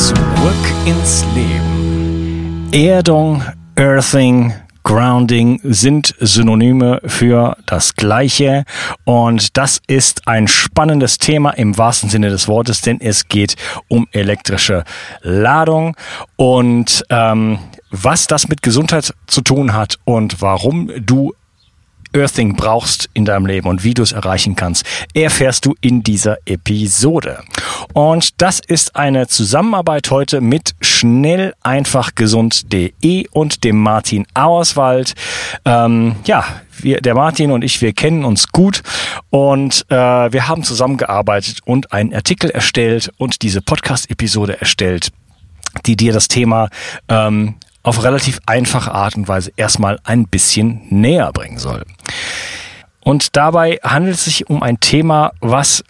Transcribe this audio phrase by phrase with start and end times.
[0.00, 0.16] Zurück
[0.86, 2.70] ins Leben.
[2.72, 3.44] Erdung,
[3.76, 8.64] Earthing, Grounding sind Synonyme für das Gleiche
[9.04, 13.56] und das ist ein spannendes Thema im wahrsten Sinne des Wortes, denn es geht
[13.88, 14.84] um elektrische
[15.20, 15.94] Ladung
[16.36, 17.58] und ähm,
[17.90, 21.34] was das mit Gesundheit zu tun hat und warum du
[22.14, 26.38] Earthing brauchst in deinem Leben und wie du es erreichen kannst, erfährst du in dieser
[26.46, 27.42] Episode.
[27.92, 35.14] Und das ist eine Zusammenarbeit heute mit schnell einfach gesund.de und dem Martin Auerswald.
[35.64, 36.44] Ähm, ja,
[36.78, 38.82] wir, der Martin und ich, wir kennen uns gut
[39.30, 45.10] und äh, wir haben zusammengearbeitet und einen Artikel erstellt und diese Podcast-Episode erstellt
[45.86, 46.68] die dir das Thema
[47.08, 51.84] ähm, auf relativ einfache Art und Weise erstmal ein bisschen näher bringen soll.
[53.02, 55.82] Und dabei handelt es sich um ein Thema, was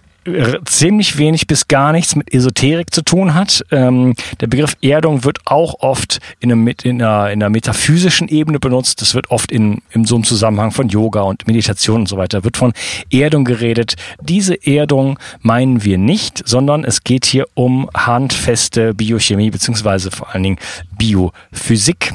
[0.65, 3.65] ziemlich wenig bis gar nichts mit Esoterik zu tun hat.
[3.71, 8.59] Ähm, der Begriff Erdung wird auch oft in, einem, in, einer, in einer metaphysischen Ebene
[8.59, 9.01] benutzt.
[9.01, 12.45] Das wird oft in, in so einem Zusammenhang von Yoga und Meditation und so weiter,
[12.45, 12.73] wird von
[13.11, 13.97] Erdung geredet.
[14.21, 20.43] Diese Erdung meinen wir nicht, sondern es geht hier um handfeste Biochemie beziehungsweise vor allen
[20.43, 20.59] Dingen
[20.99, 22.15] Biophysik.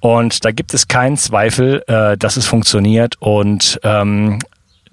[0.00, 3.16] Und da gibt es keinen Zweifel, äh, dass es funktioniert.
[3.20, 4.38] Und ähm,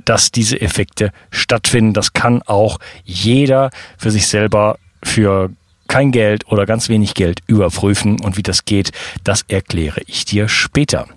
[0.05, 1.93] dass diese Effekte stattfinden.
[1.93, 5.49] Das kann auch jeder für sich selber für
[5.87, 8.19] kein Geld oder ganz wenig Geld überprüfen.
[8.21, 8.91] Und wie das geht,
[9.23, 11.07] das erkläre ich dir später.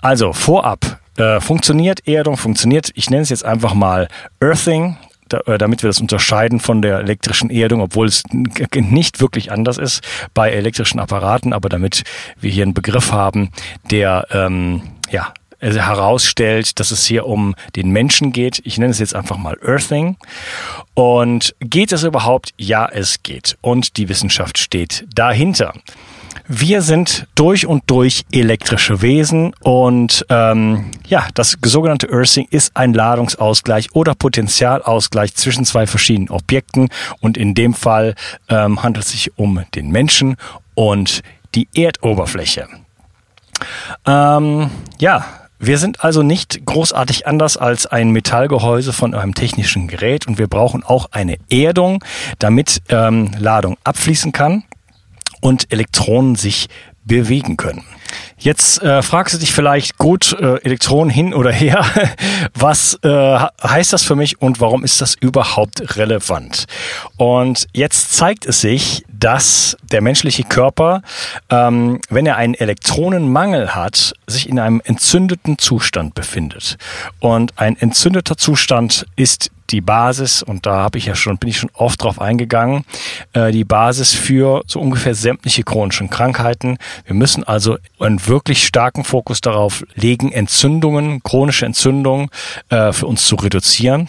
[0.00, 4.08] Also vorab, äh, funktioniert Erdung, funktioniert, ich nenne es jetzt einfach mal
[4.40, 4.96] Earthing,
[5.46, 10.02] äh, damit wir das unterscheiden von der elektrischen Erdung, obwohl es nicht wirklich anders ist
[10.34, 12.04] bei elektrischen Apparaten, aber damit
[12.40, 13.50] wir hier einen Begriff haben,
[13.90, 18.60] der ähm, ja herausstellt, dass es hier um den Menschen geht.
[18.64, 20.16] Ich nenne es jetzt einfach mal Earthing.
[20.94, 22.52] Und geht es überhaupt?
[22.56, 23.56] Ja, es geht.
[23.60, 25.72] Und die Wissenschaft steht dahinter.
[26.50, 32.94] Wir sind durch und durch elektrische Wesen und ähm, ja, das sogenannte Earthing ist ein
[32.94, 36.88] Ladungsausgleich oder Potentialausgleich zwischen zwei verschiedenen Objekten
[37.20, 38.14] und in dem Fall
[38.48, 40.36] ähm, handelt es sich um den Menschen
[40.74, 41.22] und
[41.54, 42.66] die Erdoberfläche.
[44.06, 45.26] Ähm, ja,
[45.58, 50.46] wir sind also nicht großartig anders als ein Metallgehäuse von einem technischen Gerät und wir
[50.46, 52.04] brauchen auch eine Erdung,
[52.38, 54.64] damit ähm, Ladung abfließen kann
[55.40, 56.68] und Elektronen sich
[57.08, 57.84] bewegen können.
[58.38, 61.84] Jetzt äh, fragst du dich vielleicht, gut, äh, Elektronen hin oder her,
[62.54, 66.66] was äh, heißt das für mich und warum ist das überhaupt relevant?
[67.16, 71.02] Und jetzt zeigt es sich, dass der menschliche Körper,
[71.50, 76.76] ähm, wenn er einen Elektronenmangel hat, sich in einem entzündeten Zustand befindet.
[77.18, 81.58] Und ein entzündeter Zustand ist die Basis, und da habe ich ja schon, bin ich
[81.58, 82.84] schon oft drauf eingegangen,
[83.32, 86.78] äh, die Basis für so ungefähr sämtliche chronischen Krankheiten.
[87.04, 92.28] Wir müssen also einen wirklich starken Fokus darauf legen, Entzündungen, chronische Entzündungen
[92.70, 94.08] äh, für uns zu reduzieren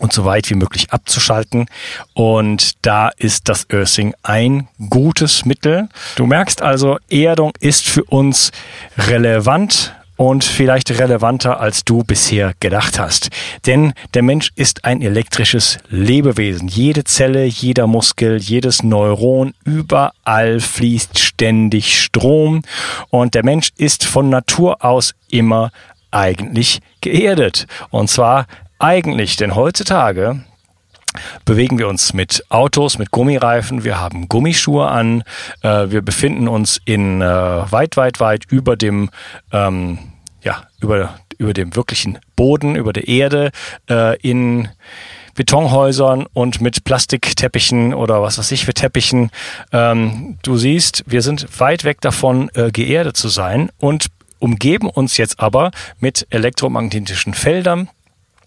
[0.00, 1.66] und so weit wie möglich abzuschalten.
[2.14, 5.88] Und da ist das Earthing ein gutes Mittel.
[6.16, 8.50] Du merkst also, Erdung ist für uns
[8.96, 13.30] relevant und vielleicht relevanter, als du bisher gedacht hast.
[13.64, 16.68] Denn der Mensch ist ein elektrisches Lebewesen.
[16.68, 22.60] Jede Zelle, jeder Muskel, jedes Neuron, überall fließt ständig Strom.
[23.08, 25.70] Und der Mensch ist von Natur aus immer
[26.10, 27.66] eigentlich geerdet.
[27.88, 28.46] Und zwar
[28.78, 30.44] eigentlich, denn heutzutage
[31.44, 35.22] bewegen wir uns mit Autos, mit Gummireifen, wir haben Gummischuhe an,
[35.62, 39.10] äh, wir befinden uns in äh, weit, weit, weit über dem
[39.52, 39.98] ähm,
[40.42, 43.50] ja, über, über dem wirklichen Boden, über der Erde,
[43.88, 44.68] äh, in
[45.34, 49.30] Betonhäusern und mit Plastikteppichen oder was weiß ich für Teppichen.
[49.72, 54.06] Ähm, du siehst, wir sind weit weg davon, äh, geerdet zu sein und
[54.38, 57.88] umgeben uns jetzt aber mit elektromagnetischen Feldern,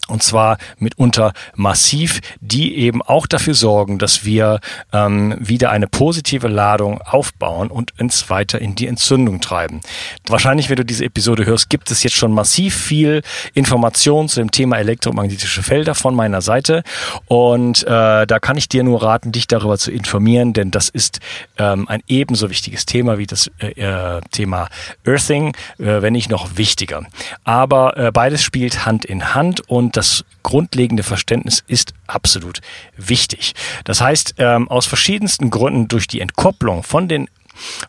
[0.08, 4.60] und zwar mitunter massiv, die eben auch dafür sorgen, dass wir
[4.92, 9.82] ähm, wieder eine positive Ladung aufbauen und uns weiter in die Entzündung treiben.
[10.28, 13.22] Wahrscheinlich, wenn du diese Episode hörst, gibt es jetzt schon massiv viel
[13.54, 16.84] Information zu dem Thema elektromagnetische Felder von meiner Seite
[17.28, 21.20] und äh, da kann ich dir nur raten, dich darüber zu informieren, denn das ist
[21.58, 24.68] ähm, ein ebenso wichtiges Thema wie das äh, äh Thema
[25.06, 27.04] Earthing, äh, wenn nicht noch wichtiger.
[27.44, 32.62] Aber äh, beides spielt Hand in Hand und das grundlegende Verständnis ist absolut
[32.98, 33.54] wichtig.
[33.86, 37.30] Das heißt, ähm, aus verschiedensten Gründen durch die Entkopplung von den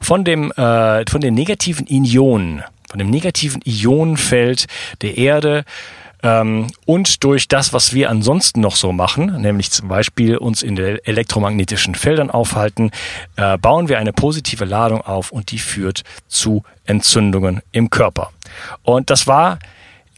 [0.01, 4.67] von dem äh, von den negativen Ionen, von dem negativen Ionenfeld
[5.01, 5.65] der Erde
[6.25, 10.75] ähm, und durch das, was wir ansonsten noch so machen, nämlich zum Beispiel uns in
[10.75, 12.91] den elektromagnetischen Feldern aufhalten,
[13.37, 18.33] äh, bauen wir eine positive Ladung auf und die führt zu Entzündungen im Körper.
[18.83, 19.59] Und das war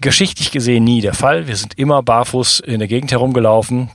[0.00, 1.46] geschichtlich gesehen nie der Fall.
[1.46, 3.90] Wir sind immer barfuß in der Gegend herumgelaufen.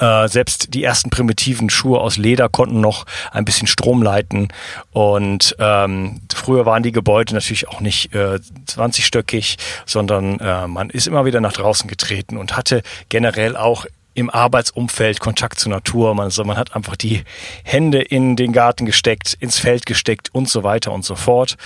[0.00, 4.48] Äh, selbst die ersten primitiven Schuhe aus Leder konnten noch ein bisschen Strom leiten.
[4.90, 9.56] Und ähm, früher waren die Gebäude natürlich auch nicht äh, 20-stöckig,
[9.86, 13.86] sondern äh, man ist immer wieder nach draußen getreten und hatte generell auch
[14.16, 16.14] im Arbeitsumfeld Kontakt zur Natur.
[16.14, 17.22] Man, also man hat einfach die
[17.64, 21.56] Hände in den Garten gesteckt, ins Feld gesteckt und so weiter und so fort.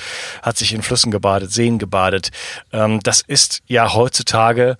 [0.42, 2.30] Hat sich in Flüssen gebadet, Seen gebadet.
[2.72, 4.76] Ähm, das ist ja heutzutage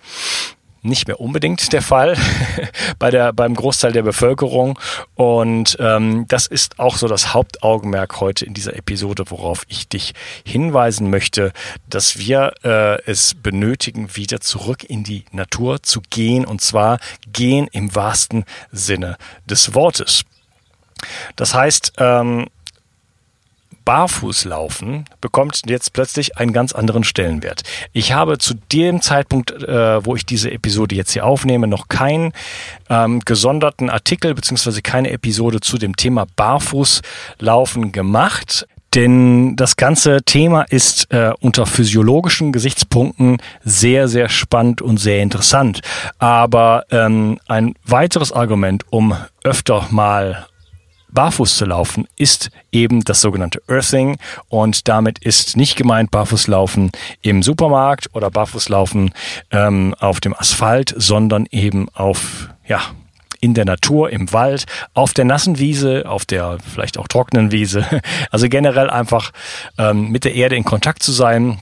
[0.81, 2.17] nicht mehr unbedingt der Fall
[2.99, 4.79] bei der, beim Großteil der Bevölkerung.
[5.15, 10.13] Und ähm, das ist auch so das Hauptaugenmerk heute in dieser Episode, worauf ich dich
[10.45, 11.53] hinweisen möchte,
[11.89, 16.45] dass wir äh, es benötigen, wieder zurück in die Natur zu gehen.
[16.45, 16.99] Und zwar
[17.31, 20.23] gehen im wahrsten Sinne des Wortes.
[21.35, 22.47] Das heißt, ähm,
[23.85, 27.61] Barfußlaufen bekommt jetzt plötzlich einen ganz anderen Stellenwert.
[27.93, 32.33] Ich habe zu dem Zeitpunkt, äh, wo ich diese Episode jetzt hier aufnehme, noch keinen
[32.89, 38.67] ähm, gesonderten Artikel beziehungsweise keine Episode zu dem Thema Barfußlaufen gemacht.
[38.93, 45.79] Denn das ganze Thema ist äh, unter physiologischen Gesichtspunkten sehr, sehr spannend und sehr interessant.
[46.19, 50.45] Aber ähm, ein weiteres Argument, um öfter mal
[51.11, 54.17] barfuß zu laufen, ist eben das sogenannte Earthing
[54.49, 56.91] und damit ist nicht gemeint Barfußlaufen
[57.21, 59.11] im Supermarkt oder Barfußlaufen
[59.51, 62.81] ähm, auf dem Asphalt, sondern eben auf, ja,
[63.41, 67.85] in der Natur, im Wald, auf der nassen Wiese, auf der vielleicht auch trockenen Wiese.
[68.29, 69.31] Also generell einfach
[69.77, 71.59] ähm, mit der Erde in Kontakt zu sein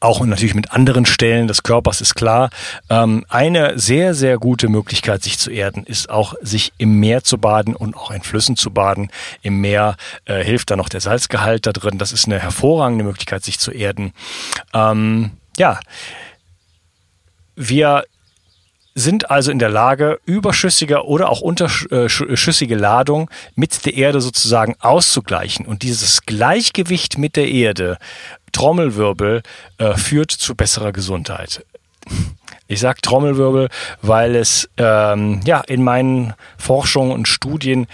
[0.00, 2.50] auch natürlich mit anderen Stellen des Körpers ist klar.
[2.88, 7.36] Ähm, eine sehr, sehr gute Möglichkeit, sich zu erden, ist auch, sich im Meer zu
[7.38, 9.10] baden und auch in Flüssen zu baden.
[9.42, 11.98] Im Meer äh, hilft da noch der Salzgehalt da drin.
[11.98, 14.12] Das ist eine hervorragende Möglichkeit, sich zu erden.
[14.72, 15.78] Ähm, ja,
[17.54, 18.04] wir
[19.00, 25.66] sind also in der Lage, überschüssige oder auch unterschüssige Ladung mit der Erde sozusagen auszugleichen.
[25.66, 27.98] Und dieses Gleichgewicht mit der Erde
[28.52, 29.42] Trommelwirbel
[29.78, 31.64] äh, führt zu besserer Gesundheit.
[32.66, 33.68] Ich sage Trommelwirbel,
[34.00, 37.86] weil es ähm, ja in meinen Forschungen und Studien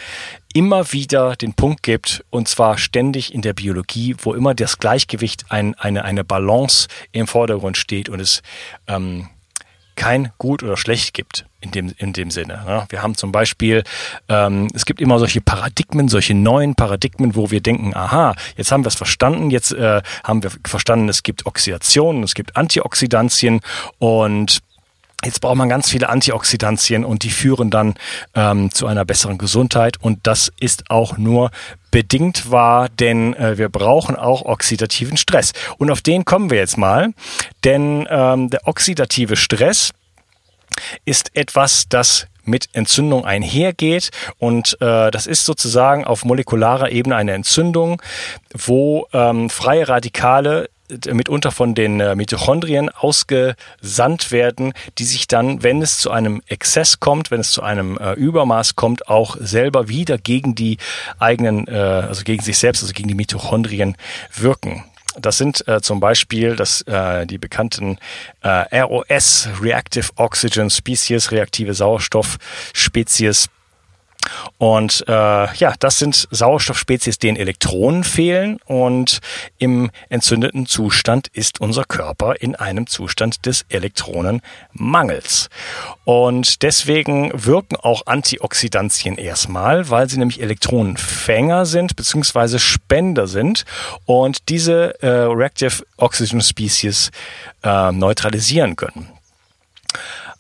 [0.53, 5.47] immer wieder den Punkt gibt, und zwar ständig in der Biologie, wo immer das Gleichgewicht,
[5.51, 8.43] ein, eine, eine Balance im Vordergrund steht und es
[8.87, 9.29] ähm,
[9.97, 12.63] kein gut oder schlecht gibt in dem, in dem Sinne.
[12.67, 12.87] Ne?
[12.89, 13.83] Wir haben zum Beispiel,
[14.29, 18.85] ähm, es gibt immer solche Paradigmen, solche neuen Paradigmen, wo wir denken, aha, jetzt haben
[18.85, 23.61] wir es verstanden, jetzt äh, haben wir verstanden, es gibt Oxidationen, es gibt Antioxidantien
[23.99, 24.61] und
[25.25, 27.95] Jetzt braucht man ganz viele Antioxidantien und die führen dann
[28.35, 29.97] ähm, zu einer besseren Gesundheit.
[30.01, 31.51] Und das ist auch nur
[31.97, 35.55] bedingt wahr, denn äh, wir brauchen auch oxidativen Stress.
[35.79, 37.15] Und auf den kommen wir jetzt mal,
[37.65, 39.93] denn ähm, der oxidative Stress
[41.07, 44.11] ist etwas, das mit Entzündung einhergeht.
[44.37, 48.03] Und äh, das ist sozusagen auf molekularer Ebene eine Entzündung,
[48.53, 50.69] wo ähm, freie Radikale
[51.13, 57.01] mitunter von den äh, Mitochondrien ausgesandt werden, die sich dann, wenn es zu einem Exzess
[57.01, 60.79] kommt, wenn es zu einem äh, Übermaß kommt, auch selber wieder gegen die
[61.19, 63.97] eigenen, äh, also gegen sich selbst, also gegen die Mitochondrien
[64.35, 64.85] wirken.
[65.19, 67.99] Das sind äh, zum Beispiel das, äh, die bekannten
[68.43, 73.49] äh, ROS, Reactive Oxygen Species, reaktive Sauerstoffspezies,
[74.59, 75.13] und äh,
[75.55, 79.21] ja, das sind Sauerstoffspezies, denen Elektronen fehlen und
[79.59, 85.49] im entzündeten Zustand ist unser Körper in einem Zustand des Elektronenmangels.
[86.05, 93.65] Und deswegen wirken auch Antioxidantien erstmal, weil sie nämlich Elektronenfänger sind beziehungsweise Spender sind
[94.05, 97.11] und diese äh, Reactive Oxygen Species
[97.63, 99.09] äh, neutralisieren können.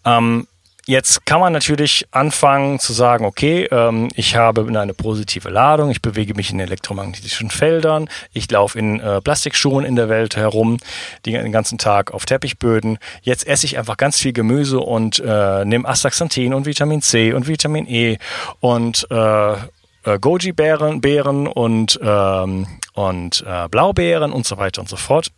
[0.04, 0.46] Ähm,
[0.88, 6.00] Jetzt kann man natürlich anfangen zu sagen, okay, ähm, ich habe eine positive Ladung, ich
[6.00, 10.76] bewege mich in elektromagnetischen Feldern, ich laufe in äh, Plastikschuhen in der Welt herum,
[11.24, 12.98] den ganzen Tag auf Teppichböden.
[13.22, 17.48] Jetzt esse ich einfach ganz viel Gemüse und äh, nehme Astaxanthin und Vitamin C und
[17.48, 18.18] Vitamin E
[18.60, 24.96] und äh, äh, Goji-Beeren Beeren und, ähm, und äh, Blaubeeren und so weiter und so
[24.96, 25.32] fort.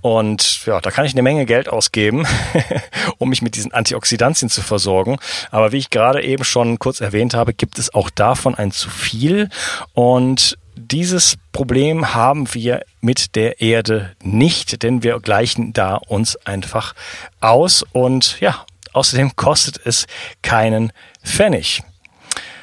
[0.00, 2.26] Und ja, da kann ich eine Menge Geld ausgeben,
[3.18, 5.18] um mich mit diesen Antioxidantien zu versorgen.
[5.50, 8.88] Aber wie ich gerade eben schon kurz erwähnt habe, gibt es auch davon ein zu
[8.88, 9.50] viel.
[9.92, 16.94] Und dieses Problem haben wir mit der Erde nicht, denn wir gleichen da uns einfach
[17.40, 17.84] aus.
[17.92, 20.06] Und ja, außerdem kostet es
[20.42, 20.92] keinen
[21.22, 21.82] Pfennig.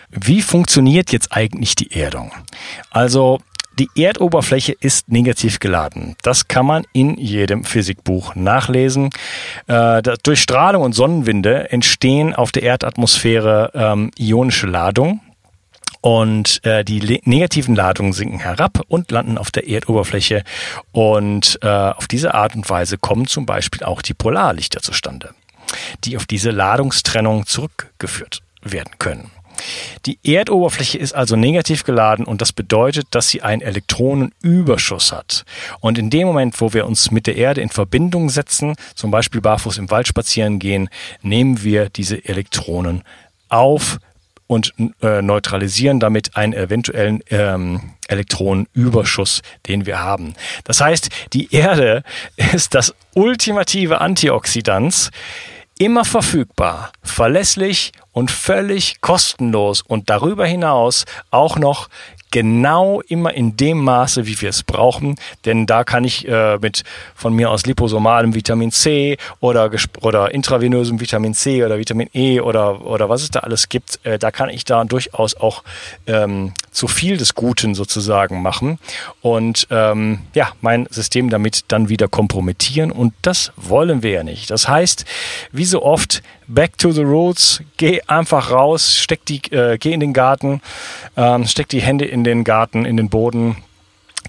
[0.09, 2.31] Wie funktioniert jetzt eigentlich die Erdung?
[2.89, 3.39] Also
[3.79, 6.15] die Erdoberfläche ist negativ geladen.
[6.23, 9.09] Das kann man in jedem Physikbuch nachlesen.
[9.67, 15.21] Äh, durch Strahlung und Sonnenwinde entstehen auf der Erdatmosphäre ähm, ionische Ladungen.
[16.01, 20.43] Und äh, die negativen Ladungen sinken herab und landen auf der Erdoberfläche.
[20.91, 25.31] Und äh, auf diese Art und Weise kommen zum Beispiel auch die Polarlichter zustande,
[26.03, 29.31] die auf diese Ladungstrennung zurückgeführt werden können.
[30.05, 35.45] Die Erdoberfläche ist also negativ geladen und das bedeutet, dass sie einen Elektronenüberschuss hat.
[35.79, 39.41] Und in dem Moment, wo wir uns mit der Erde in Verbindung setzen, zum Beispiel
[39.41, 40.89] barfuß im Wald spazieren gehen,
[41.21, 43.03] nehmen wir diese Elektronen
[43.49, 43.99] auf
[44.47, 50.33] und äh, neutralisieren damit einen eventuellen ähm, Elektronenüberschuss, den wir haben.
[50.63, 52.03] Das heißt, die Erde
[52.53, 55.11] ist das ultimative Antioxidans,
[55.79, 61.89] immer verfügbar, verlässlich und völlig kostenlos und darüber hinaus auch noch
[62.31, 65.15] genau immer in dem Maße, wie wir es brauchen.
[65.45, 66.83] Denn da kann ich äh, mit
[67.15, 72.85] von mir aus liposomalem Vitamin C oder, oder intravenösem Vitamin C oder Vitamin E oder,
[72.85, 75.63] oder was es da alles gibt, äh, da kann ich da durchaus auch
[76.05, 78.79] ähm, zu viel des Guten sozusagen machen
[79.21, 84.51] und ähm, ja, mein System damit dann wieder kompromittieren und das wollen wir ja nicht.
[84.51, 85.05] Das heißt,
[85.51, 89.99] wie so oft, back to the roots, geh einfach raus, steck die, äh, geh in
[89.99, 90.61] den Garten,
[91.15, 93.57] ähm, steck die Hände in den Garten, in den Boden.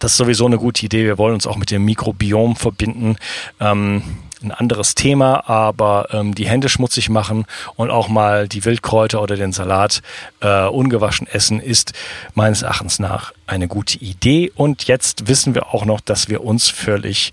[0.00, 1.04] Das ist sowieso eine gute Idee.
[1.04, 3.16] Wir wollen uns auch mit dem Mikrobiom verbinden.
[3.60, 4.02] Ähm,
[4.42, 7.44] ein anderes Thema, aber ähm, die Hände schmutzig machen
[7.74, 10.00] und auch mal die Wildkräuter oder den Salat
[10.40, 11.92] äh, ungewaschen essen, ist
[12.34, 14.52] meines Erachtens nach eine gute Idee.
[14.54, 17.32] Und jetzt wissen wir auch noch, dass wir uns völlig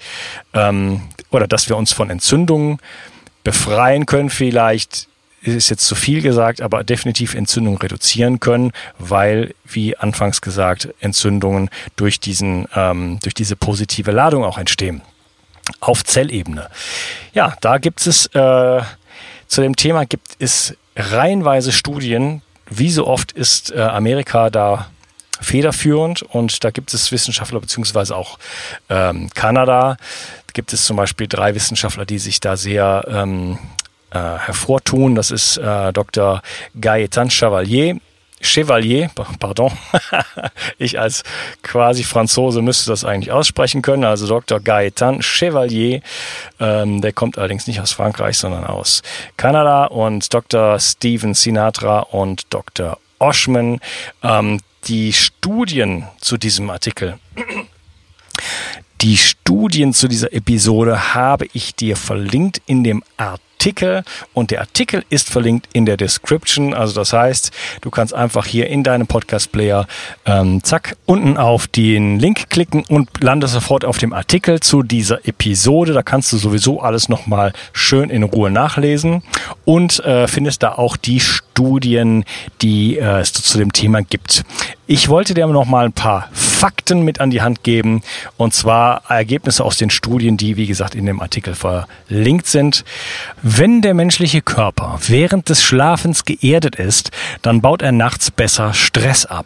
[0.54, 2.80] ähm, oder dass wir uns von Entzündungen
[3.46, 5.08] befreien können, vielleicht
[5.42, 11.70] ist jetzt zu viel gesagt, aber definitiv Entzündungen reduzieren können, weil, wie anfangs gesagt, Entzündungen
[11.96, 15.02] durch diesen, ähm, durch diese positive Ladung auch entstehen
[15.80, 16.68] auf Zellebene.
[17.34, 18.82] Ja, da gibt es äh,
[19.48, 22.42] zu dem Thema gibt es reihenweise Studien.
[22.68, 24.88] Wie so oft ist äh, Amerika da
[25.40, 28.40] federführend und da gibt es Wissenschaftler beziehungsweise auch
[28.90, 29.98] ähm, Kanada.
[30.56, 33.60] Gibt es zum Beispiel drei Wissenschaftler, die sich da sehr ähm,
[34.12, 35.14] äh, hervortun.
[35.14, 36.42] Das ist äh, Dr.
[36.80, 37.98] Gaetan Chevalier,
[38.40, 39.74] Chevalier, pardon,
[40.78, 41.24] ich als
[41.62, 44.62] quasi Franzose müsste das eigentlich aussprechen können, also Dr.
[44.62, 46.00] Gaetan Chevalier,
[46.62, 49.02] ähm, der kommt allerdings nicht aus Frankreich, sondern aus
[49.36, 50.80] Kanada und Dr.
[50.80, 52.98] Steven Sinatra und Dr.
[53.20, 53.82] Oshman.
[54.24, 57.20] Ähm, die Studien zu diesem Artikel
[59.02, 64.60] die Studien zu dieser Episode habe ich dir verlinkt in dem Artikel Artikel und der
[64.60, 66.74] Artikel ist verlinkt in der Description.
[66.74, 69.88] Also das heißt, du kannst einfach hier in deinem Podcast-Player
[70.26, 75.26] ähm, zack unten auf den Link klicken und landest sofort auf dem Artikel zu dieser
[75.28, 75.94] Episode.
[75.94, 79.24] Da kannst du sowieso alles nochmal schön in Ruhe nachlesen
[79.64, 82.26] und äh, findest da auch die Studien,
[82.62, 84.44] die äh, es zu dem Thema gibt.
[84.88, 88.02] Ich wollte dir noch mal ein paar Fakten mit an die Hand geben
[88.38, 92.86] und zwar Ergebnisse aus den Studien, die wie gesagt in dem Artikel verlinkt sind.
[93.48, 97.12] Wenn der menschliche Körper während des Schlafens geerdet ist,
[97.44, 99.46] dann baut er nachts besser Stress ab.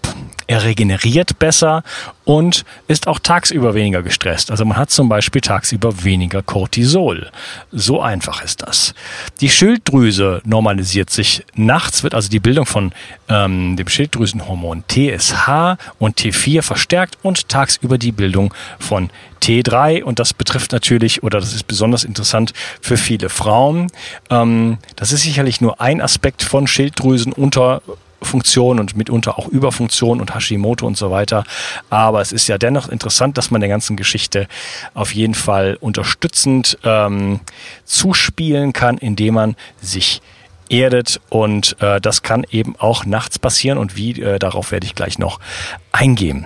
[0.49, 1.83] Er regeneriert besser
[2.25, 4.49] und ist auch tagsüber weniger gestresst.
[4.49, 7.29] Also man hat zum Beispiel tagsüber weniger Cortisol.
[7.71, 8.95] So einfach ist das.
[9.41, 11.45] Die Schilddrüse normalisiert sich.
[11.53, 12.93] Nachts wird also die Bildung von
[13.27, 19.11] ähm, dem Schilddrüsenhormon TSH und T4 verstärkt und tagsüber die Bildung von
[19.43, 23.91] T3 und das betrifft natürlich oder das ist besonders interessant für viele Frauen.
[24.31, 27.83] Ähm, das ist sicherlich nur ein Aspekt von Schilddrüsen unter
[28.21, 31.43] Funktion und mitunter auch Überfunktion und Hashimoto und so weiter.
[31.89, 34.47] Aber es ist ja dennoch interessant, dass man der ganzen Geschichte
[34.93, 37.39] auf jeden Fall unterstützend ähm,
[37.85, 40.21] zuspielen kann, indem man sich
[40.69, 44.95] erdet und äh, das kann eben auch nachts passieren und wie, äh, darauf werde ich
[44.95, 45.39] gleich noch
[45.91, 46.45] eingehen.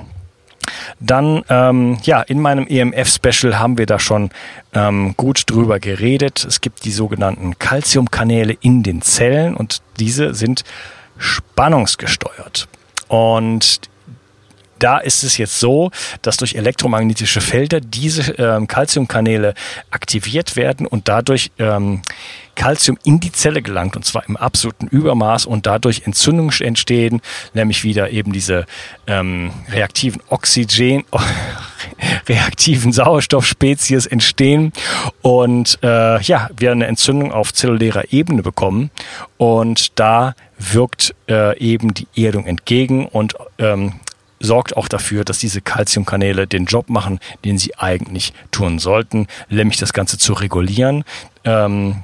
[1.00, 4.30] Dann, ähm, ja, in meinem EMF-Special haben wir da schon
[4.74, 6.46] ähm, gut drüber geredet.
[6.46, 10.64] Es gibt die sogenannten Calciumkanäle in den Zellen und diese sind
[11.18, 12.68] spannungsgesteuert.
[13.08, 13.82] Und
[14.84, 19.54] da ist es jetzt so, dass durch elektromagnetische Felder diese ähm, Calciumkanäle
[19.92, 22.02] aktiviert werden und dadurch ähm,
[22.56, 27.22] Calcium in die Zelle gelangt und zwar im absoluten Übermaß und dadurch Entzündungen entstehen,
[27.54, 28.66] nämlich wieder eben diese
[29.08, 31.04] ähm, reaktiven Oxygen,
[32.28, 34.74] reaktiven Sauerstoffspezies entstehen
[35.22, 38.92] und äh, ja, wir eine Entzündung auf zellulärer Ebene bekommen.
[39.38, 43.94] Und da wirkt äh, eben die Erdung entgegen und ähm,
[44.44, 49.78] sorgt auch dafür, dass diese Calciumkanäle den Job machen, den sie eigentlich tun sollten, nämlich
[49.78, 51.04] das Ganze zu regulieren
[51.46, 52.04] ähm,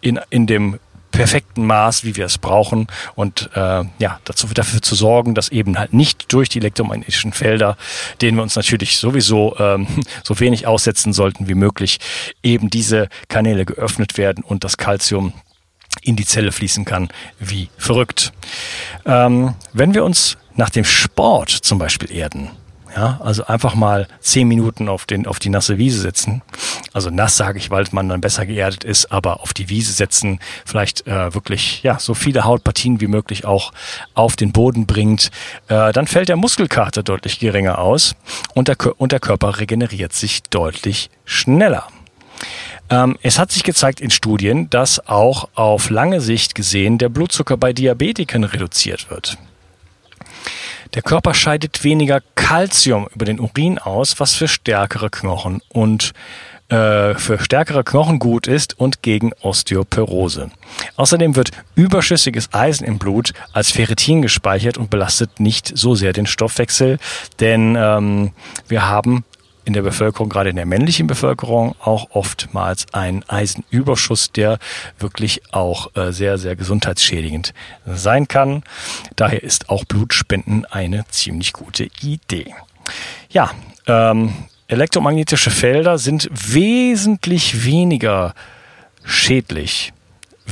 [0.00, 0.78] in, in dem
[1.10, 5.76] perfekten Maß, wie wir es brauchen und äh, ja dazu dafür zu sorgen, dass eben
[5.76, 7.76] halt nicht durch die elektromagnetischen Felder,
[8.20, 9.88] denen wir uns natürlich sowieso ähm,
[10.24, 11.98] so wenig aussetzen sollten wie möglich,
[12.44, 15.32] eben diese Kanäle geöffnet werden und das Calcium
[16.02, 17.08] in die Zelle fließen kann
[17.40, 18.32] wie verrückt.
[19.04, 22.50] Ähm, wenn wir uns nach dem Sport zum Beispiel erden,
[22.96, 26.42] ja, also einfach mal zehn Minuten auf, den, auf die nasse Wiese setzen.
[26.92, 30.40] Also nass sage ich, weil man dann besser geerdet ist, aber auf die Wiese setzen,
[30.64, 33.72] vielleicht äh, wirklich ja so viele Hautpartien wie möglich auch
[34.14, 35.30] auf den Boden bringt.
[35.68, 38.16] Äh, dann fällt der Muskelkater deutlich geringer aus
[38.54, 41.86] und der, und der Körper regeneriert sich deutlich schneller.
[42.88, 47.56] Ähm, es hat sich gezeigt in Studien, dass auch auf lange Sicht gesehen der Blutzucker
[47.56, 49.38] bei Diabetikern reduziert wird.
[50.94, 56.12] Der Körper scheidet weniger Kalzium über den Urin aus, was für stärkere Knochen und
[56.68, 60.50] äh, für stärkere Knochen gut ist und gegen Osteoporose.
[60.96, 66.26] Außerdem wird überschüssiges Eisen im Blut als Ferritin gespeichert und belastet nicht so sehr den
[66.26, 66.98] Stoffwechsel,
[67.38, 68.32] denn ähm,
[68.68, 69.24] wir haben
[69.70, 74.58] in der Bevölkerung, gerade in der männlichen Bevölkerung, auch oftmals ein Eisenüberschuss, der
[74.98, 77.54] wirklich auch äh, sehr, sehr gesundheitsschädigend
[77.86, 78.64] sein kann.
[79.14, 82.52] Daher ist auch Blutspenden eine ziemlich gute Idee.
[83.30, 83.52] Ja,
[83.86, 84.34] ähm,
[84.66, 88.34] elektromagnetische Felder sind wesentlich weniger
[89.04, 89.92] schädlich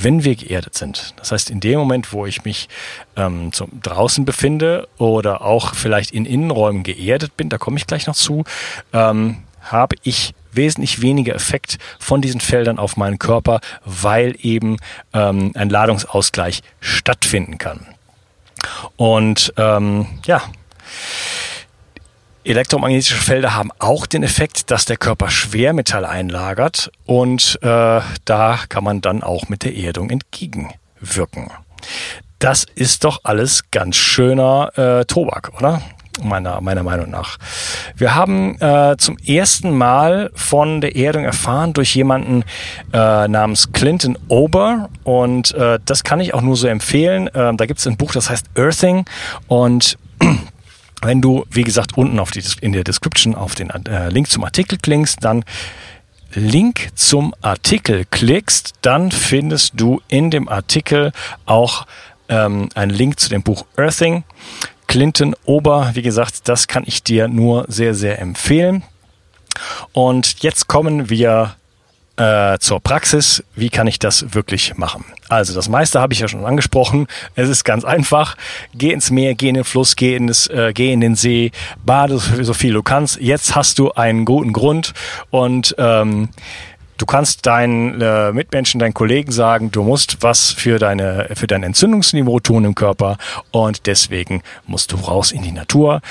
[0.02, 1.14] wenn wir geerdet sind.
[1.16, 2.68] Das heißt, in dem Moment, wo ich mich
[3.16, 8.06] ähm, zum, draußen befinde oder auch vielleicht in Innenräumen geerdet bin, da komme ich gleich
[8.06, 8.44] noch zu,
[8.92, 14.76] ähm, habe ich wesentlich weniger Effekt von diesen Feldern auf meinen Körper, weil eben
[15.12, 17.86] ähm, ein Ladungsausgleich stattfinden kann.
[18.96, 20.42] Und ähm, ja,
[22.44, 28.84] Elektromagnetische Felder haben auch den Effekt, dass der Körper Schwermetalle einlagert und äh, da kann
[28.84, 31.50] man dann auch mit der Erdung entgegenwirken.
[32.38, 35.82] Das ist doch alles ganz schöner äh, Tobak, oder?
[36.22, 37.38] Meiner, meiner Meinung nach.
[37.96, 42.42] Wir haben äh, zum ersten Mal von der Erdung erfahren durch jemanden
[42.92, 47.28] äh, namens Clinton Ober und äh, das kann ich auch nur so empfehlen.
[47.28, 49.04] Äh, da gibt es ein Buch, das heißt Earthing
[49.46, 49.96] und
[51.02, 54.44] wenn du, wie gesagt, unten auf die, in der Description auf den äh, Link zum
[54.44, 55.44] Artikel klickst, dann
[56.34, 61.12] Link zum Artikel klickst, dann findest du in dem Artikel
[61.46, 61.86] auch
[62.28, 64.24] ähm, einen Link zu dem Buch Earthing.
[64.86, 68.82] Clinton Ober, wie gesagt, das kann ich dir nur sehr, sehr empfehlen.
[69.92, 71.56] Und jetzt kommen wir
[72.18, 73.44] äh, zur Praxis.
[73.54, 75.04] Wie kann ich das wirklich machen?
[75.28, 77.06] Also das meiste habe ich ja schon angesprochen.
[77.34, 78.36] Es ist ganz einfach.
[78.74, 81.52] Geh ins Meer, geh in den Fluss, geh in, das, äh, geh in den See,
[81.84, 83.20] bade so viel du kannst.
[83.20, 84.94] Jetzt hast du einen guten Grund
[85.30, 86.28] und ähm,
[86.98, 91.62] Du kannst deinen äh, Mitmenschen, deinen Kollegen sagen, du musst was für deine für dein
[91.62, 93.18] Entzündungsniveau tun im Körper
[93.52, 96.02] und deswegen musst du raus in die Natur,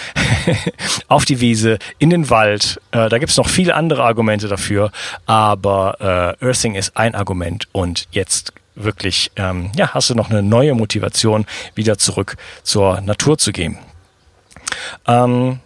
[1.10, 2.80] auf die Wiese, in den Wald.
[2.91, 4.91] Äh, da gibt's noch viele andere Argumente dafür,
[5.26, 10.41] aber äh, Earthing ist ein Argument und jetzt wirklich ähm, ja hast du noch eine
[10.41, 11.45] neue Motivation,
[11.76, 13.78] wieder zurück zur Natur zu gehen.
[15.06, 15.60] Ähm,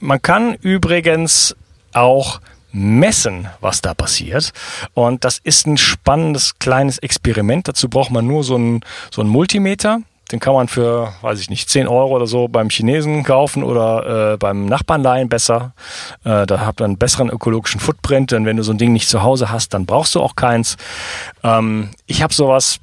[0.00, 1.56] man kann übrigens
[1.94, 2.40] auch
[2.74, 4.52] messen, was da passiert.
[4.92, 7.68] Und das ist ein spannendes kleines Experiment.
[7.68, 10.00] Dazu braucht man nur so einen, so einen Multimeter.
[10.32, 14.32] Den kann man für, weiß ich nicht, 10 Euro oder so beim Chinesen kaufen oder
[14.32, 15.74] äh, beim Nachbarn leihen besser.
[16.24, 19.08] Äh, da habt ihr einen besseren ökologischen Footprint, denn wenn du so ein Ding nicht
[19.08, 20.76] zu Hause hast, dann brauchst du auch keins.
[21.42, 22.80] Ähm, ich habe sowas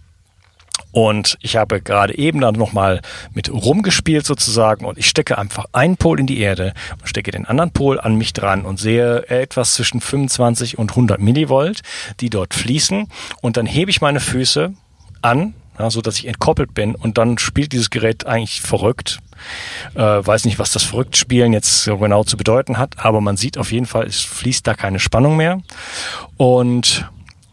[0.91, 3.01] Und ich habe gerade eben dann nochmal
[3.34, 7.45] mit rumgespielt sozusagen und ich stecke einfach einen Pol in die Erde und stecke den
[7.45, 11.82] anderen Pol an mich dran und sehe etwas zwischen 25 und 100 Millivolt,
[12.19, 13.08] die dort fließen
[13.41, 14.73] und dann hebe ich meine Füße
[15.21, 19.19] an, ja, so dass ich entkoppelt bin und dann spielt dieses Gerät eigentlich verrückt.
[19.95, 23.58] Äh, weiß nicht, was das Verrücktspielen jetzt so genau zu bedeuten hat, aber man sieht
[23.58, 25.62] auf jeden Fall, es fließt da keine Spannung mehr
[26.38, 27.10] und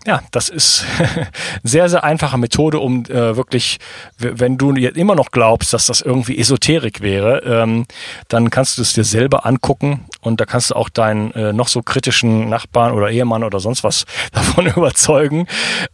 [0.09, 0.87] ja, das ist
[1.63, 3.79] sehr, sehr einfache Methode, um äh, wirklich,
[4.17, 7.85] wenn du immer noch glaubst, dass das irgendwie Esoterik wäre, ähm,
[8.29, 11.69] dann kannst du es dir selber angucken und da kannst du auch deinen äh, noch
[11.69, 15.47] so kritischen Nachbarn oder Ehemann oder sonst was davon überzeugen,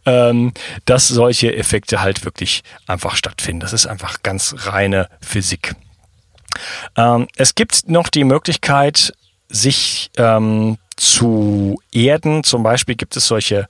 [0.05, 0.53] ähm,
[0.85, 3.59] dass solche Effekte halt wirklich einfach stattfinden.
[3.59, 5.75] Das ist einfach ganz reine Physik.
[6.95, 9.11] Ähm, es gibt noch die Möglichkeit,
[9.49, 12.43] sich ähm, zu erden.
[12.43, 13.67] Zum Beispiel gibt es solche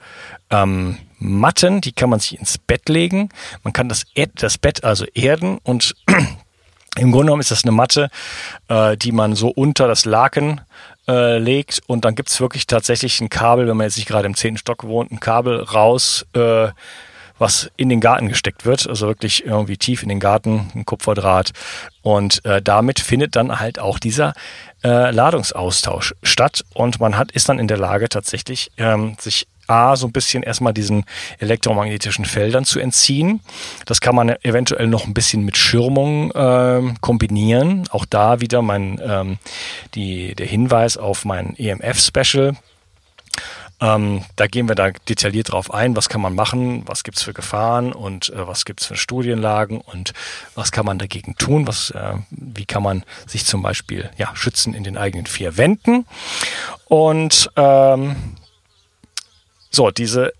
[0.50, 3.30] ähm, Matten, die kann man sich ins Bett legen.
[3.64, 5.96] Man kann das, das Bett also erden und
[6.98, 8.10] im Grunde genommen ist das eine Matte,
[8.70, 10.62] äh, die man so unter das Laken
[11.08, 14.36] äh, legt und dann gibt's wirklich tatsächlich ein Kabel, wenn man jetzt nicht gerade im
[14.36, 16.70] zehnten Stock wohnt, ein Kabel raus, äh,
[17.38, 21.52] was in den Garten gesteckt wird, also wirklich irgendwie tief in den Garten, ein Kupferdraht.
[22.02, 24.34] Und äh, damit findet dann halt auch dieser
[24.84, 29.96] äh, Ladungsaustausch statt und man hat ist dann in der Lage tatsächlich ähm, sich A,
[29.96, 31.06] so ein bisschen erstmal diesen
[31.40, 33.42] elektromagnetischen Feldern zu entziehen.
[33.86, 37.88] Das kann man eventuell noch ein bisschen mit Schirmung äh, kombinieren.
[37.90, 39.38] Auch da wieder mein, ähm,
[39.96, 42.56] die, der Hinweis auf mein EMF-Special.
[43.82, 47.34] Ähm, da gehen wir da detailliert drauf ein, was kann man machen, was gibt's für
[47.34, 47.92] Gefahren?
[47.92, 49.82] Und äh, was gibt's für Studienlagen?
[49.82, 50.14] Und
[50.54, 54.74] was kann man dagegen tun, was, äh, wie kann man sich zum Beispiel ja, schützen
[54.74, 56.06] in den eigenen vier Wänden.
[56.86, 58.16] Und ähm,
[59.70, 60.34] so, diese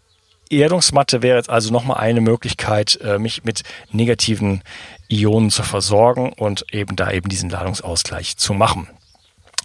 [0.50, 4.62] Erdungsmatte wäre jetzt also nochmal eine Möglichkeit, äh, mich mit negativen
[5.10, 8.88] Ionen zu versorgen und eben da eben diesen Ladungsausgleich zu machen.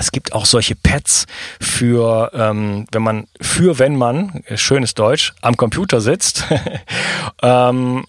[0.00, 1.26] Es gibt auch solche Pads
[1.60, 6.46] für, ähm, wenn man, für wenn man, äh, schönes Deutsch, am Computer sitzt.
[7.42, 8.06] ähm,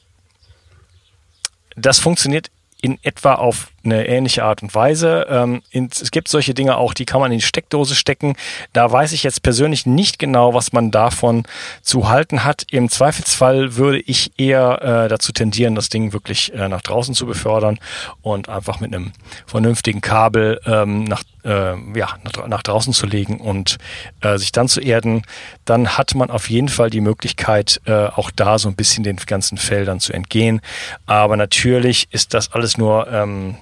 [1.75, 2.49] das funktioniert
[2.81, 5.27] in etwa auf eine ähnliche Art und Weise.
[5.29, 8.35] Ähm, es gibt solche Dinge auch, die kann man in die Steckdose stecken.
[8.73, 11.43] Da weiß ich jetzt persönlich nicht genau, was man davon
[11.81, 12.65] zu halten hat.
[12.71, 17.25] Im Zweifelsfall würde ich eher äh, dazu tendieren, das Ding wirklich äh, nach draußen zu
[17.25, 17.79] befördern
[18.21, 19.11] und einfach mit einem
[19.45, 23.77] vernünftigen Kabel ähm, nach, äh, ja, nach, nach, draußen zu legen und
[24.21, 25.23] äh, sich dann zu erden.
[25.65, 29.17] Dann hat man auf jeden Fall die Möglichkeit, äh, auch da so ein bisschen den
[29.17, 30.61] ganzen Feldern zu entgehen.
[31.05, 33.57] Aber natürlich ist das alles nur ähm,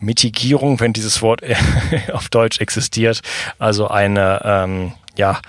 [0.00, 1.42] Mitigierung, wenn dieses Wort
[2.12, 3.20] auf Deutsch existiert,
[3.58, 5.40] also eine ähm, ja,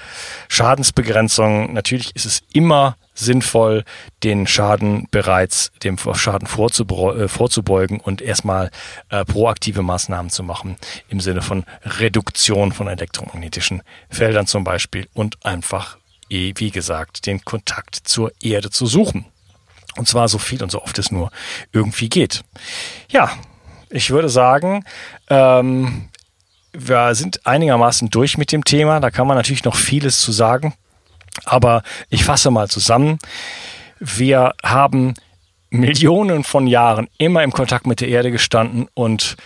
[0.50, 1.74] Schadensbegrenzung.
[1.74, 3.84] Natürlich ist es immer sinnvoll,
[4.24, 8.72] den Schaden bereits dem Schaden äh, vorzubeugen und erstmal
[9.10, 10.78] äh, proaktive Maßnahmen zu machen
[11.10, 15.98] im Sinne von Reduktion von elektromagnetischen Feldern zum Beispiel und einfach,
[16.30, 19.26] eh, wie gesagt, den Kontakt zur Erde zu suchen.
[19.98, 21.32] Und zwar so viel und so oft es nur
[21.74, 22.44] irgendwie geht.
[23.10, 23.32] Ja,
[23.92, 24.84] ich würde sagen,
[25.30, 26.10] ähm,
[26.74, 29.00] wir sind einigermaßen durch mit dem Thema.
[29.00, 30.74] Da kann man natürlich noch vieles zu sagen.
[31.46, 33.20] Aber ich fasse mal zusammen.
[34.00, 35.14] Wir haben
[35.70, 39.38] Millionen von Jahren immer im Kontakt mit der Erde gestanden und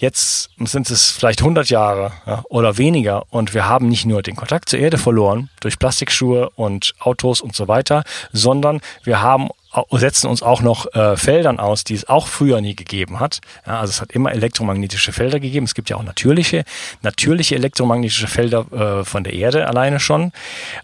[0.00, 4.34] Jetzt sind es vielleicht 100 Jahre ja, oder weniger und wir haben nicht nur den
[4.34, 9.50] Kontakt zur Erde verloren durch Plastikschuhe und Autos und so weiter, sondern wir haben
[9.92, 13.40] setzen uns auch noch äh, Feldern aus, die es auch früher nie gegeben hat.
[13.66, 15.64] Ja, also es hat immer elektromagnetische Felder gegeben.
[15.64, 16.64] Es gibt ja auch natürliche,
[17.02, 20.32] natürliche elektromagnetische Felder äh, von der Erde alleine schon.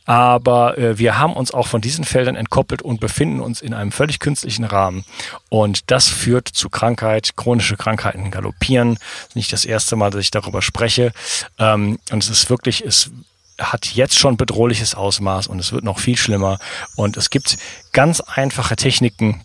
[0.05, 3.93] Aber äh, wir haben uns auch von diesen Feldern entkoppelt und befinden uns in einem
[3.93, 5.05] völlig künstlichen Rahmen.
[5.49, 8.99] Und das führt zu Krankheit, chronische Krankheiten galoppieren.
[9.35, 11.13] Nicht das erste Mal, dass ich darüber spreche.
[11.59, 13.11] Ähm, und es ist wirklich, es
[13.59, 16.59] hat jetzt schon bedrohliches Ausmaß und es wird noch viel schlimmer.
[16.95, 17.57] Und es gibt
[17.93, 19.43] ganz einfache Techniken,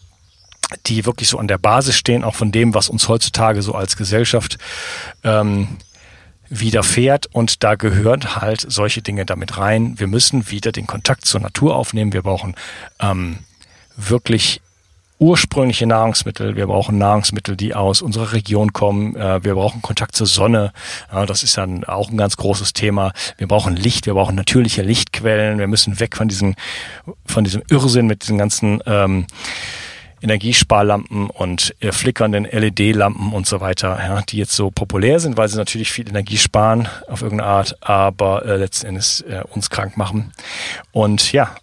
[0.88, 3.98] die wirklich so an der Basis stehen, auch von dem, was uns heutzutage so als
[3.98, 4.58] Gesellschaft
[5.24, 5.78] ähm,
[6.50, 7.28] widerfährt.
[7.28, 10.00] Und da gehören halt solche Dinge damit rein.
[10.00, 12.14] Wir müssen wieder den Kontakt zur Natur aufnehmen.
[12.14, 12.56] Wir brauchen
[13.00, 13.40] ähm,
[13.96, 14.62] wirklich
[15.22, 16.56] ursprüngliche Nahrungsmittel.
[16.56, 19.16] Wir brauchen Nahrungsmittel, die aus unserer Region kommen.
[19.16, 20.74] Äh, wir brauchen Kontakt zur Sonne.
[21.12, 23.14] Das ist dann auch ein ganz großes Thema.
[23.38, 24.08] Wir brauchen Licht.
[24.08, 25.60] Wir brauchen natürliche Lichtquellen.
[25.60, 26.56] Wir müssen weg von diesem,
[27.26, 29.28] von diesem Irrsinn mit diesen ganzen ähm,
[30.22, 35.50] Energiesparlampen und äh, flickernden LED-Lampen und so weiter, ja, die jetzt so populär sind, weil
[35.50, 39.98] sie natürlich viel Energie sparen auf irgendeine Art, aber äh, letzten Endes äh, uns krank
[39.98, 40.32] machen.
[40.92, 41.56] Und ja,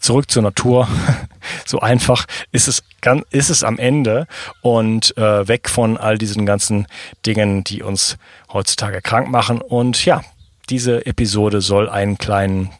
[0.00, 0.88] zurück zur Natur.
[1.66, 2.82] so einfach ist es
[3.30, 4.26] ist es am Ende
[4.60, 6.86] und äh, weg von all diesen ganzen
[7.24, 8.18] Dingen, die uns
[8.52, 9.62] heutzutage krank machen.
[9.62, 10.20] Und ja,
[10.68, 12.70] diese Episode soll einen kleinen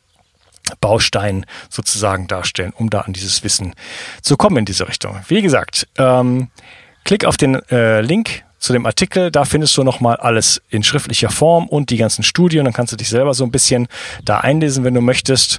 [0.80, 3.74] Baustein sozusagen darstellen, um da an dieses Wissen
[4.22, 5.18] zu kommen in diese Richtung.
[5.26, 6.48] Wie gesagt, ähm,
[7.04, 9.30] klick auf den äh, Link zu dem Artikel.
[9.30, 12.64] Da findest du nochmal alles in schriftlicher Form und die ganzen Studien.
[12.64, 13.88] Dann kannst du dich selber so ein bisschen
[14.24, 15.58] da einlesen, wenn du möchtest.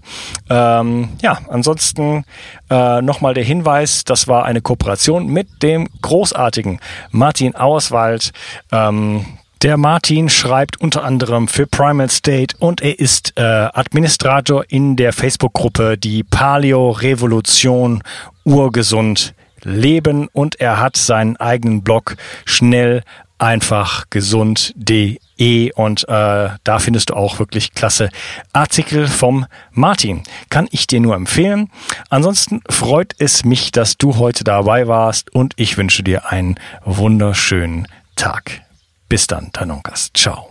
[0.49, 2.23] Ähm, ja, ansonsten
[2.69, 8.31] äh, nochmal der Hinweis, das war eine Kooperation mit dem großartigen Martin Auerswald.
[8.71, 9.25] Ähm,
[9.63, 15.13] der Martin schreibt unter anderem für Primal State und er ist äh, Administrator in der
[15.13, 18.01] Facebook-Gruppe die Paleo Revolution
[18.43, 23.03] Urgesund Leben und er hat seinen eigenen Blog schnell
[23.41, 28.09] einfach gesund.de und äh, da findest du auch wirklich klasse
[28.53, 30.21] Artikel vom Martin.
[30.49, 31.71] Kann ich dir nur empfehlen.
[32.09, 37.87] Ansonsten freut es mich, dass du heute dabei warst und ich wünsche dir einen wunderschönen
[38.15, 38.61] Tag.
[39.09, 40.11] Bis dann, dein Onkas.
[40.13, 40.50] Ciao.